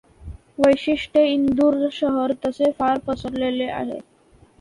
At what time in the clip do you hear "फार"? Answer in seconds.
2.79-2.99